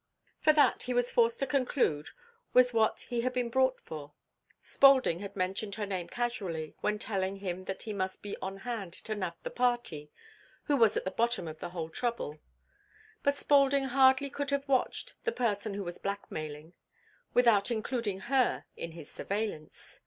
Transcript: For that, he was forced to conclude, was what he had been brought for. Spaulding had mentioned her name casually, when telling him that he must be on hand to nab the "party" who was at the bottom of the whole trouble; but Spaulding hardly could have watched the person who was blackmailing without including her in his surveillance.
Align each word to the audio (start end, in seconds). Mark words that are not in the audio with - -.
For 0.39 0.51
that, 0.53 0.81
he 0.81 0.95
was 0.95 1.11
forced 1.11 1.37
to 1.41 1.45
conclude, 1.45 2.09
was 2.53 2.73
what 2.73 3.01
he 3.01 3.21
had 3.21 3.33
been 3.33 3.49
brought 3.51 3.79
for. 3.79 4.13
Spaulding 4.59 5.19
had 5.19 5.35
mentioned 5.35 5.75
her 5.75 5.85
name 5.85 6.07
casually, 6.09 6.75
when 6.81 6.97
telling 6.97 7.35
him 7.35 7.65
that 7.65 7.83
he 7.83 7.93
must 7.93 8.23
be 8.23 8.35
on 8.41 8.57
hand 8.65 8.93
to 8.93 9.13
nab 9.13 9.35
the 9.43 9.51
"party" 9.51 10.09
who 10.63 10.75
was 10.75 10.97
at 10.97 11.05
the 11.05 11.11
bottom 11.11 11.47
of 11.47 11.59
the 11.59 11.69
whole 11.69 11.89
trouble; 11.91 12.39
but 13.21 13.35
Spaulding 13.35 13.83
hardly 13.89 14.31
could 14.31 14.49
have 14.49 14.67
watched 14.67 15.13
the 15.23 15.31
person 15.31 15.75
who 15.75 15.83
was 15.83 15.99
blackmailing 15.99 16.73
without 17.35 17.69
including 17.69 18.21
her 18.21 18.65
in 18.75 18.93
his 18.93 19.07
surveillance. 19.11 19.99